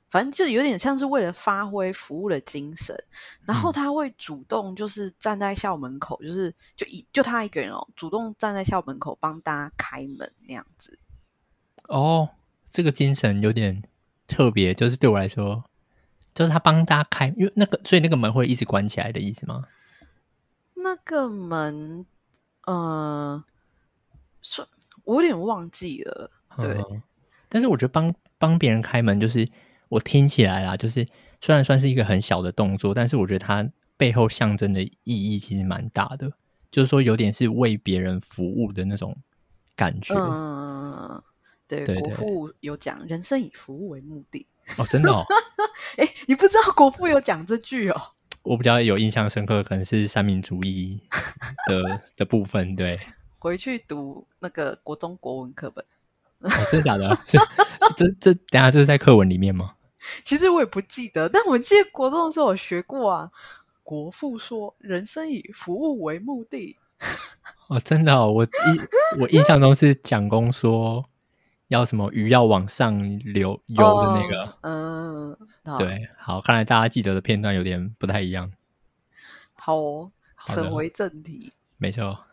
[0.09, 2.95] 反正就有点像是为了发挥服务的精神。
[3.45, 10.97] 然后他会主动就是站在校门口，就是就一就他一个人哦，主动站在校门口帮大家开门那样子。
[11.89, 12.29] 哦。”
[12.71, 13.83] 这个精神有点
[14.27, 15.63] 特别，就是对我来说，
[16.35, 19.65] 就是他帮大家开，因为那个，所以那个门会一直关起来的意思吗？
[20.75, 22.05] 那个门，
[22.67, 23.43] 呃，
[24.43, 24.63] 是，
[25.03, 26.29] 我有点忘记了。
[26.61, 27.01] 对，嗯，
[27.49, 29.49] 但是我觉得帮帮别人开门，就是
[29.87, 31.07] 我听起来啦，就是
[31.41, 36.33] 虽然算是一个很小的动作，但是我觉得它背后象征的意义其实蛮大的，
[36.69, 39.17] 就是说有点是为别人服务的那种
[39.75, 40.13] 感觉。
[40.13, 41.23] 嗯。
[41.77, 44.47] 对，国父有讲“人生以服务为目的”。
[44.79, 45.23] 哦，真的哦。
[45.97, 48.01] 哎，你不知道国父有讲这句哦？
[48.41, 51.01] 我比较有印象深刻，可能是三民主义
[51.67, 52.75] 的 的部分。
[52.75, 52.97] 对，
[53.37, 55.85] 回去读那个国中国文课本。
[56.39, 57.17] 哦、真的假的？
[57.27, 57.37] 这
[57.95, 59.75] 这，这等下这是在课文里面吗？
[60.23, 63.31] 其实我也不记得，但我记得国中的时候我学过啊。
[63.83, 66.77] 国父说：“人生以服务为目的。”
[67.69, 68.49] 哦，真的哦，我印
[69.19, 71.03] 我印象中是蒋公说。
[71.69, 75.37] 要什么鱼要往上流游的那个，嗯，
[75.77, 78.51] 对，好，看来大家记得的片段有点不太一样。
[79.53, 80.11] 好哦，
[80.45, 82.25] 扯回正题，没错。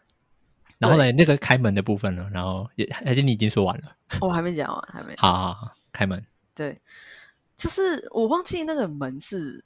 [0.78, 2.28] 然后呢，那个开门的部分呢？
[2.32, 3.96] 然后也还是你已经说完了？
[4.20, 5.14] 我还没讲完，还没。
[5.16, 6.24] 好好好，开门。
[6.54, 6.80] 对，
[7.54, 9.64] 就是我忘记那个门是，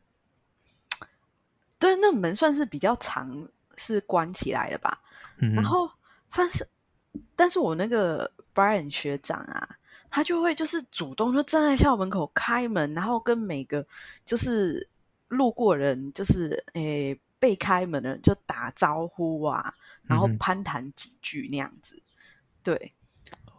[1.78, 5.00] 对，那个门算是比较长，是关起来的吧？
[5.38, 5.90] 嗯，然后，
[6.32, 6.66] 但是，
[7.34, 8.30] 但是我那个。
[8.52, 9.76] Brian 学长啊，
[10.10, 13.86] 他就会就是主动就站在校门口开门，然后跟每个
[14.24, 14.86] 就是
[15.28, 22.02] 路过人，就是诶被开门的人就打招呼啊，然后攀谈几句那样子。
[22.60, 22.92] 对，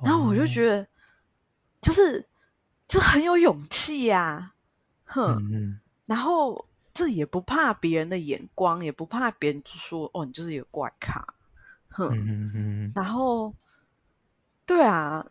[0.04, 0.86] 然后我就觉得
[1.80, 2.28] 就是
[2.86, 4.54] 就很有勇气呀、啊，
[5.06, 11.26] 哼，嗯、然后这也不怕别人的眼光，也不怕别人就说哦，你就是一个怪咖，
[11.92, 13.54] 哼，嗯嗯、然后。
[14.64, 15.26] 对啊，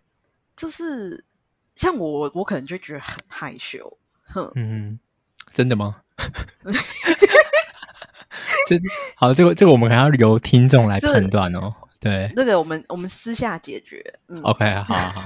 [0.55, 1.25] 就是
[1.75, 3.97] 像我，我可能就觉得很害羞。
[4.27, 4.99] 哼，嗯，
[5.55, 6.03] 真的吗？
[8.69, 8.79] 这
[9.17, 11.73] 好，这个这个我们还要由听众来判断哦。
[12.01, 14.05] 对，这个我们我们私下解决。
[14.29, 15.23] 嗯，OK，好好好。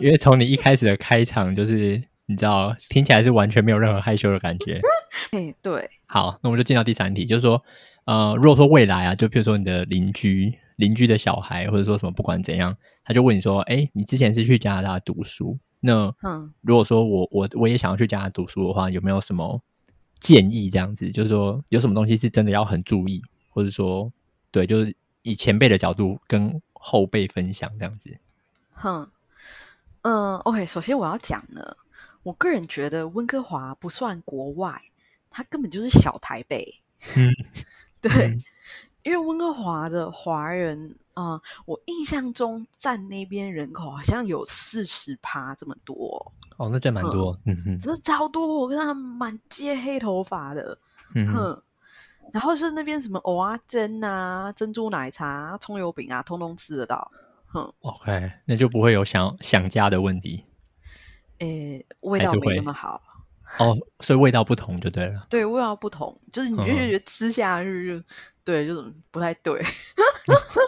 [0.00, 4.80] 因为从你一开始的开场，就是你知道，听起来是完全没有任何害羞的感觉。
[5.30, 5.88] 哎，对。
[6.06, 7.62] 好，那我们就进到第三题，就是说，
[8.04, 15.58] 呃，如果说未来啊，就比如说你的邻居邻居的小孩，或者说什么，不管怎样，他就问你说，哎，你之前是去加拿大读书？
[15.80, 19.60] 那，嗯，如果说我我我也想要去加拿大读书的话，有没有什么
[20.20, 20.68] 建议？
[20.68, 24.12] 这样子，就是说有什么东西是真的要很注意，或者说，
[24.50, 28.18] 对，就是以前辈的角度跟后辈分享这样子。
[28.72, 29.08] 哼，
[30.02, 31.76] 嗯，OK，首先我要讲呢，
[32.24, 34.82] 我个人觉得温哥华不算国外，
[35.30, 36.80] 它根本就是小台北。
[37.16, 37.34] 嗯，
[38.02, 38.42] 对，嗯、
[39.04, 40.96] 因为温哥华的华人。
[41.14, 50.78] 啊、呃，我印象中占那边人口好像有四十趴这么多哦，那占蛮多，嗯哼，真的超多，我跟他满街黑头发的，
[51.14, 51.62] 嗯哼，
[52.32, 57.12] 然后是那边什么蚵仔煎啊、珍珠奶茶、葱油饼啊，通通吃得到，
[57.48, 60.46] 哼，OK，那就不会有想想家的问题，
[61.40, 63.02] 诶，味道没那么好，
[63.58, 68.04] 哦，所以味道不同就对了，对，味道不同，就是你就觉得吃下去就。
[68.44, 69.62] 对，就是不太对。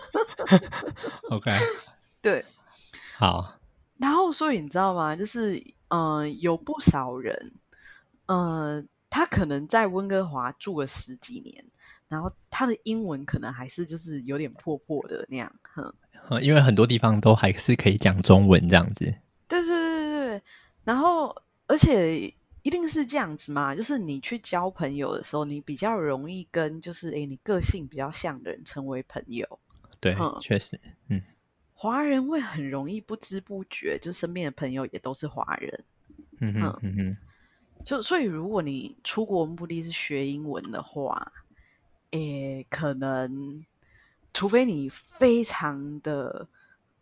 [1.28, 1.50] OK，
[2.22, 2.44] 对，
[3.16, 3.58] 好。
[3.96, 5.16] 然后，所以你知道吗？
[5.16, 5.56] 就是，
[5.88, 7.37] 嗯、呃，有不少人，
[8.26, 11.64] 嗯、呃，他可能在温哥华住了十几年，
[12.06, 15.92] 然后他的英文可能还是就是有点破破的那样，哼。
[16.40, 19.04] 因为很多地方都还是可以讲中文这样子。
[19.48, 20.42] 对对对对对。
[20.84, 21.34] 然后，
[21.66, 22.32] 而且。
[22.64, 23.77] 一定是这样子嘛？
[23.77, 29.46] 就是你去交朋友的时候，你比较容易跟就是诶，你个性比较像的人成为朋友。
[30.00, 31.20] 对，嗯、确实，嗯，
[31.74, 35.85] 华人会很容易不知不觉，就身边的朋友也都是华人。
[36.40, 37.14] 嗯哼嗯哼，
[37.85, 41.33] 就所以如果你出国目的是学英文的话，
[42.12, 43.62] 诶，可能
[44.33, 46.48] 除非你非常的。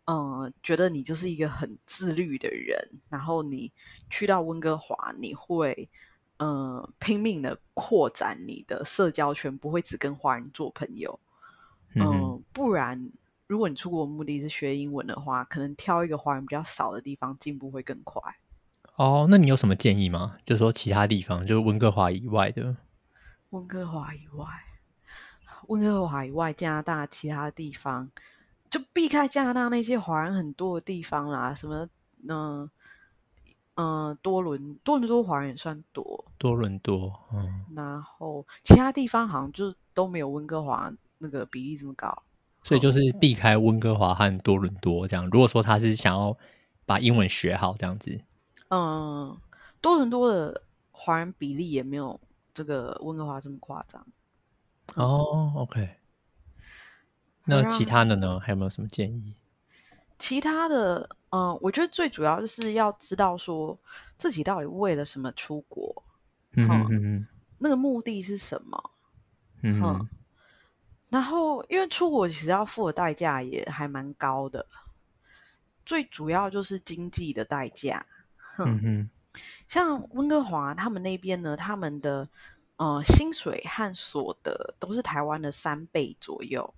[0.05, 3.71] 嗯，觉得你就是一个很自律的人，然后你
[4.09, 5.89] 去到温哥华，你会
[6.39, 11.17] 嗯拼命的扩展你的社交圈，不会只跟华人做朋友。
[11.95, 13.11] 嗯，嗯，不然
[13.47, 18.21] 如果你出国目的是学英文的话，可能挑一个华人比较少的地方，进步会更快。
[18.97, 20.35] 哦，那你有什么建议吗？
[20.43, 22.75] 就是说其他地方，就是温哥华以外的。
[23.51, 24.45] 温哥华以外，
[25.67, 28.11] 温哥华以外，加拿大其他地方。
[28.73, 31.87] 就避开加拿大那些华人很多的地方啦，什么
[32.27, 32.67] 嗯
[33.75, 42.23] 嗯多伦多伦多华人也算多，多伦多嗯，然后其他地方好像就都没有温哥华那个比例这么高，
[42.63, 45.29] 所以就是避开温哥华和多伦多这样。
[45.29, 46.35] 如果说他是想要
[46.87, 48.19] 把英文学好这样子，
[48.69, 49.37] 嗯，
[49.81, 52.19] 多伦多的华人比例也没有
[52.55, 54.03] 这个温哥华这么夸张。
[54.95, 55.97] 哦，OK。
[57.45, 58.39] 那其他的呢？
[58.39, 59.35] 还有没有什么建议？
[60.17, 63.77] 其他的，嗯，我觉得最主要就是要知道说
[64.15, 66.03] 自己到底为了什么出国，
[66.53, 67.27] 嗯嗯嗯，
[67.57, 68.91] 那个目的是什么？
[69.61, 70.07] 嗯，嗯，
[71.09, 74.65] 然后因为出国其实要付的代价也还蛮高的，
[75.85, 78.05] 最主要就是经济的代价。
[78.59, 79.09] 嗯哼，
[79.67, 82.29] 像温哥华他们那边呢，他们的
[82.77, 86.73] 呃薪水和所得都是台湾的三倍左右。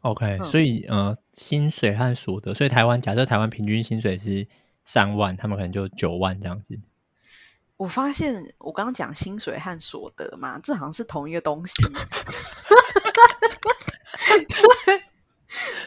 [0.00, 4.46] OK，、嗯、所以呃，薪水和所得，所以台湾假设台湾平均薪水是
[4.84, 6.78] 三万，他们可能就九万这样子。
[7.76, 11.74] 我发现我刚刚讲薪水和所得嘛，这好像是同一个东西。
[14.48, 14.96] 对，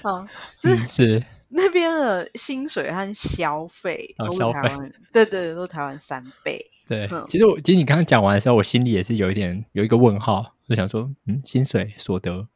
[0.09, 0.27] 啊，
[0.59, 6.65] 就是、嗯、是那边的薪水和消费都是台湾、哦，对对，都是台湾三倍。
[6.87, 12.47] 对，嗯、其实我其实你刚刚讲完的时候，我心里也是有一点有一个问号，就想说，嗯，薪水所得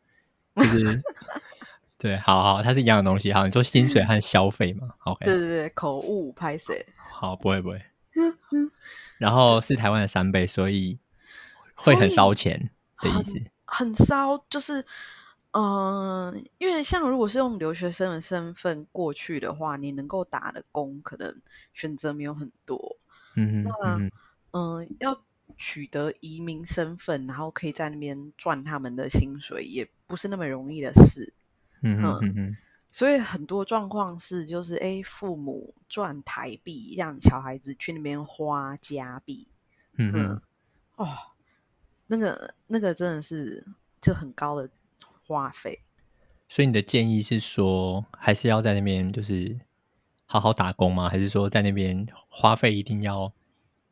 [0.55, 1.03] 就是。
[1.97, 3.33] 对，好好，它是一样的东西。
[3.33, 5.25] 好，你说薪水和消费嘛？OK。
[5.25, 6.85] 对对对，口误拍谢。
[7.11, 7.81] 好，不会不会。
[9.17, 10.99] 然后是台湾的三倍，所以
[11.73, 12.69] 会很烧钱
[13.01, 13.41] 的意思。
[13.65, 14.81] 很，烧，就是
[15.51, 15.63] 嗯、
[16.31, 21.41] 呃，因为像如果是用留学生的身份过去的话，你能够打的工可能
[21.73, 22.97] 选择没有很多。
[23.35, 24.11] 嗯哼那嗯
[24.51, 25.23] 嗯，要
[25.57, 31.33] 取得移民身份，然后可以在那边赚他们的薪水，也不是那么容易的事。
[31.81, 32.57] 嗯哼嗯嗯，
[32.91, 39.47] 所以很多状况是，就是哎，父母赚台币，让小孩子去那边花加币。
[39.97, 40.41] 嗯哼，
[40.95, 41.07] 哦，
[42.07, 43.65] 那个那个真的是
[43.99, 44.69] 就很高的
[45.25, 45.79] 花费。
[46.47, 49.59] 所以你的建议是说，还是要在那边就是
[50.25, 51.09] 好好打工吗？
[51.09, 53.33] 还是说在那边花费一定要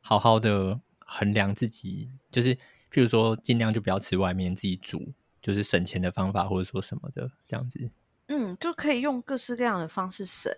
[0.02, 2.10] 好好的衡量自己？
[2.32, 2.56] 就是
[2.92, 7.92] 譬如说尽量就不要吃外面，自己煮，就是省钱的方法，或者说什么的这样子。
[8.30, 10.52] 嗯，就可以用各式各样的方式省。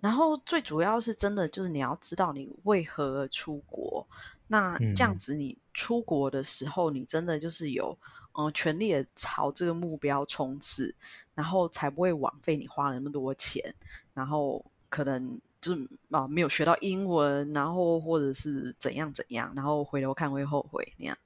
[0.00, 4.06] 然后最主要是真的就是你要知道你为何而出国。
[4.48, 7.96] 那这样子你出国的时候，你真的就是有
[8.32, 10.94] 嗯、呃、全力的朝这个目标冲刺，
[11.34, 13.74] 然后才不会枉费你花了那么多钱，
[14.12, 15.40] 然后可能。
[15.64, 21.16] 就是啊，没有学到英文，然后或者是怎样怎样，然后回头看会后悔那样。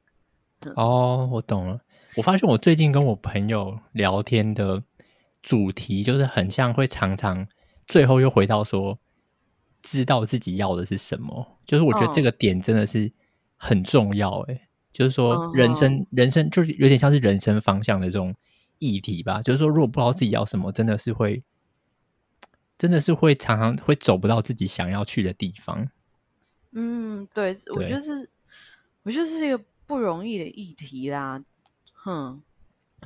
[0.61, 1.80] 嗯、哦，我懂了。
[2.16, 4.82] 我发现我最近跟我朋友聊天的
[5.42, 7.46] 主题，就是很像会常常
[7.86, 8.98] 最后又回到说，
[9.82, 11.59] 知道自己要的是什么。
[11.64, 13.12] 就是我觉得这个点真的是
[13.56, 14.40] 很重要。
[14.40, 14.59] 诶、哦，
[14.92, 18.34] 就是说人生、嗯、人生就是有点像是人生方向的这种
[18.78, 19.42] 议题吧。
[19.42, 21.42] 就是说，如果不知道自己要什么，真的是会。
[22.78, 25.90] 真的是会常常会走不到自己想要去的地方。
[26.70, 28.30] 嗯，对，对我觉得是，
[29.02, 31.42] 我觉得是一个不容易的议题啦。
[32.09, 32.42] 哼，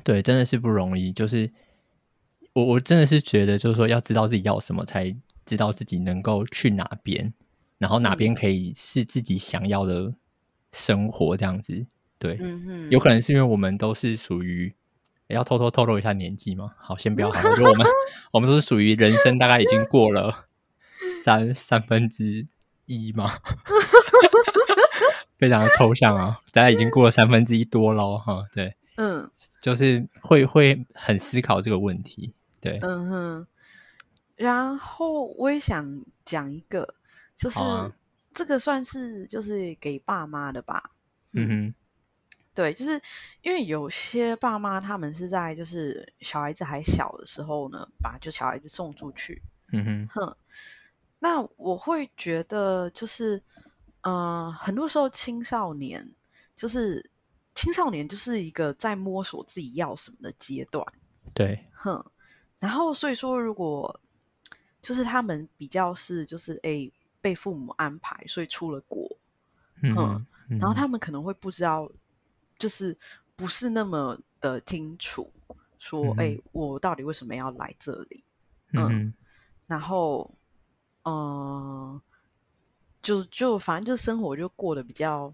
[0.03, 1.11] 对，真的是不容易。
[1.11, 1.51] 就是
[2.53, 5.13] 我，我真的是觉得，就是说，要知道自己要什么，才
[5.45, 7.33] 知道自己能够去哪边，
[7.77, 10.13] 然后哪边可以是自己想要的
[10.71, 11.85] 生活，这样子。
[12.17, 12.39] 对，
[12.89, 14.73] 有可能是因为我们都是属于。
[15.29, 16.73] 要偷偷透露一下年纪吗？
[16.77, 17.41] 好，先不要好。
[17.55, 17.87] 就我们
[18.33, 20.45] 我们都是属于人生大概已经过了
[21.23, 22.45] 三三分之
[22.85, 23.39] 一嘛，
[25.39, 26.39] 非常的抽象啊。
[26.51, 28.45] 大概已经过了三分之一多喽，哈。
[28.53, 29.29] 对，嗯，
[29.61, 32.33] 就是会会很思考这个问题。
[32.59, 33.47] 对，嗯哼。
[34.35, 36.95] 然后我也想讲一个，
[37.35, 37.95] 就是、啊、
[38.31, 40.91] 这个算是就是给爸妈的吧。
[41.33, 41.75] 嗯哼。
[42.55, 43.01] 对，就是
[43.41, 49.41] 因为有些爸妈他们是在就是小孩子还小的时候呢，把就小孩子送出去。
[49.71, 50.37] 嗯哼，哼，
[51.17, 53.37] 那我会觉得就是，
[54.01, 56.07] 嗯、呃，很多时候青少年
[56.55, 57.09] 就是
[57.55, 60.85] 青少年就是一个在摸索自己要什么的阶段。
[61.33, 62.03] 对，哼，
[62.59, 63.99] 然后所以说，如果
[64.81, 66.91] 就是他们比较是就是哎
[67.21, 69.07] 被父母安排，所以出了国，
[69.81, 70.25] 嗯哼，
[70.59, 71.89] 然后他们可能会不知道。
[72.59, 72.97] 就是
[73.35, 75.29] 不是那么的清楚，
[75.79, 78.23] 说，哎、嗯欸，我到底为什么要来这里？
[78.71, 79.13] 嗯，嗯
[79.67, 80.33] 然后，
[81.01, 82.01] 嗯、呃，
[83.01, 85.27] 就就反正就生活就过得比较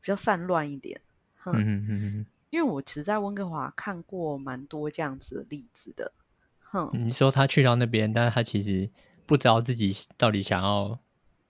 [0.00, 1.00] 比较散乱一点。
[1.40, 6.12] 哼，嗯嗯因为我其实，在温哥华看过蛮多这样子的例子的。
[6.60, 8.90] 哼，你说他去到那边，但是他其实
[9.26, 10.98] 不知道自己到底想要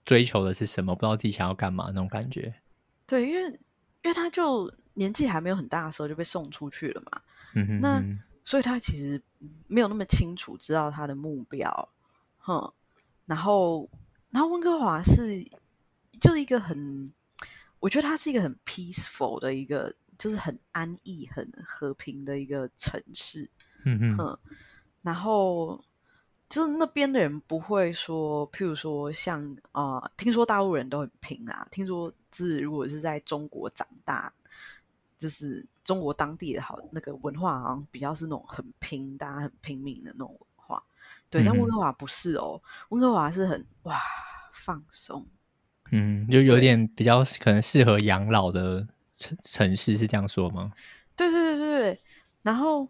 [0.05, 2.53] 追求的是什么，不知道自己想要干嘛那种感觉。
[3.05, 3.49] 对，因为
[4.03, 4.71] 因为他就。
[4.93, 7.21] 年纪还没有很大的时候就被送出去了嘛，
[7.55, 8.03] 嗯哼嗯，那
[8.43, 9.19] 所以他其实
[9.67, 11.89] 没有那么清楚知道他的目标，
[12.39, 12.73] 哼，
[13.25, 13.89] 然后
[14.31, 15.41] 然后温哥华是
[16.19, 17.09] 就是一个很，
[17.81, 23.49] 我觉得它是一个很 peaceful 的一个，就是很安逸、很和平的一个城市，
[23.83, 24.39] 嗯哼，
[25.01, 25.83] 然后
[26.47, 34.33] 就是那边的人不会说，譬如说像啊、呃，听说大陆人都很拼啊，听说是如果是在中国长大。
[35.17, 40.83] 就是中国当地的好那个文化，好像比较是那种很拼，大家很拼命的那种文化。
[41.29, 42.59] 对，嗯、但温哥华不是哦，
[42.89, 44.01] 温哥华是很哇
[44.51, 45.23] 放松，
[45.91, 48.87] 嗯，就有点比较可能适合养老的
[49.17, 50.71] 城城市，是这样说吗？
[51.15, 51.99] 对对对对对。
[52.41, 52.87] 然后，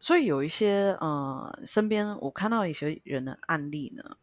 [0.00, 4.16] 所以有一些呃，身边我看到一些人的案例呢，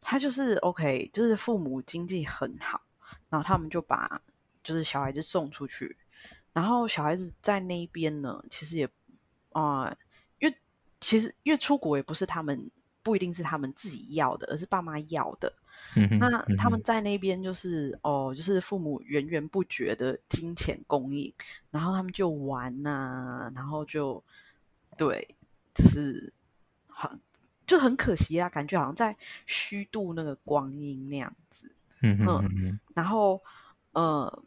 [0.00, 2.82] 他就是 OK，就是父母经济很好，
[3.28, 4.20] 然后他们就把
[4.62, 5.96] 就是小孩子送出去。
[6.52, 8.84] 然后小孩子在那边呢，其实也
[9.52, 9.96] 啊、呃，
[10.40, 10.54] 因为
[10.98, 12.68] 其实因为出国也不是他们
[13.04, 15.54] 不一定是他们自己要的，而是爸妈要的。
[15.96, 21.32] 嗯、那他们在那边就是哦，就是父母源源不绝的金钱供应，
[21.70, 24.22] 然后他们就玩呐、啊，然后就
[24.96, 25.26] 对，
[25.74, 26.32] 就是
[26.86, 27.20] 很
[27.66, 29.16] 就很可惜啊，感觉好像在
[29.46, 31.72] 虚度那个光阴那样子。
[32.02, 33.42] 嗯哼嗯，然后
[33.92, 34.42] 呃。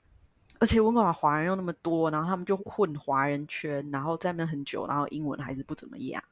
[0.59, 6.23] 而且温哥华华人又那么多，然后他们就混华人圈，然后在那边很久，然后英文还是不怎么样。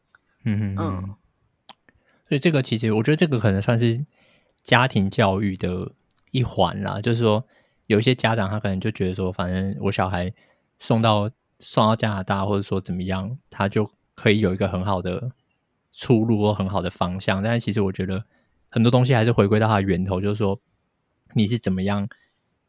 [0.45, 1.15] 嗯嗯嗯。
[2.29, 4.05] 所以这个其实我觉得这个可能算是
[4.64, 5.91] 家庭教育的
[6.32, 6.99] 一环啦。
[7.01, 7.43] 就是说，
[7.88, 10.34] 有一些家长他可能就觉得说，反正我小孩
[10.80, 15.32] 送到送到加拿大，或者说怎么样，他就可以有一个很好的
[15.91, 17.41] 出路或很好的方向。
[17.43, 18.26] 但是其实我觉得
[18.70, 20.59] 很多东西还是回归到它的源头，就是说
[21.34, 22.07] 你是怎么样。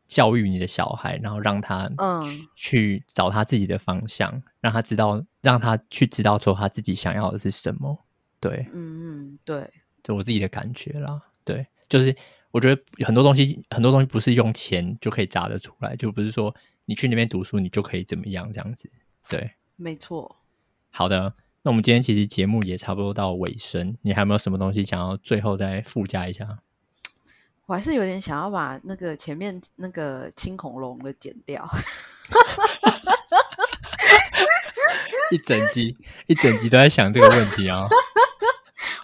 [0.09, 2.22] 教育你的小孩，然后让他嗯
[2.55, 8.05] 去找他自己的方向，嗯、让他知道，让他去知道说他自己想要的是什么。
[8.38, 9.70] 对，嗯嗯，对，
[10.03, 11.18] 就我自己的感觉啦。
[11.45, 12.14] 对，就是
[12.51, 18.90] 我觉得很多东西，很多东西不是用钱就可以砸得出来，就不是说你去那边读书，你就可以怎么样这样子。
[19.28, 20.36] 对，没错。
[20.90, 26.59] 好的，那我们今天其实节目也差不多到尾声，你还有没有什么东西想要最后再附加一下？
[27.66, 31.66] 我还是有点想要把那个前面那个青恐龙的剪掉。
[35.30, 37.88] 一整集一整集都在想这个问题啊、哦！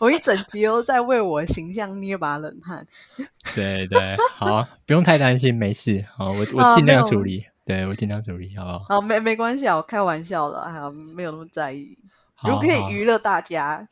[0.00, 2.86] 我一整集都在为我形象捏把冷汗。
[3.54, 6.04] 对对，好，不用太担心，没事。
[6.16, 8.84] 好，我我尽量处理，啊、对我尽量处理，好不好？
[8.88, 11.96] 好，没没关系啊，我开玩笑的，还有没有那么在意。
[12.42, 13.86] 如果可以娱乐大家，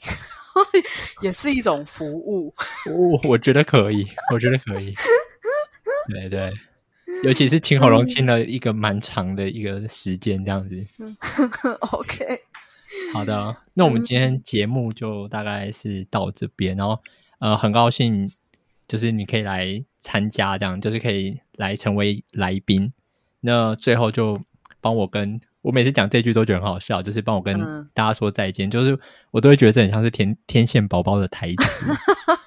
[1.20, 2.54] 也是一种服务。
[3.22, 4.94] 我我觉得可以，我觉得可以。
[6.08, 6.48] 对对。
[7.22, 10.76] 尤其是清喉咙亲了一个蛮长的一个时间，这样子。
[11.92, 12.42] OK，
[13.14, 16.98] 好的， 那我们今天节目就大概是到这边，然后
[17.40, 18.26] 呃，很高兴
[18.88, 22.92] 就是你可以来参加，这样就是可以来成为来宾。
[23.40, 24.40] 那最后就
[24.80, 27.58] 帮我跟我每次讲这句都觉得很好笑，就是帮我跟
[27.92, 28.98] 大家说再见，就是
[29.30, 31.92] 我都会觉得这很像是天天线宝宝的台词。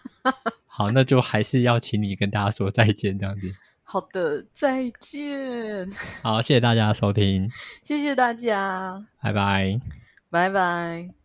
[0.66, 3.54] 好，那就还是要请你跟大家说再见，这样子。
[3.84, 5.89] 好的，再见。
[6.22, 7.50] 好，谢谢大家的收听，
[7.84, 9.80] 谢谢大家，拜拜，
[10.30, 11.18] 拜拜。